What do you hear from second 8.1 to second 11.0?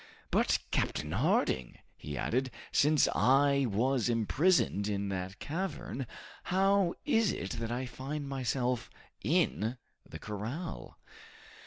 myself in the corral?"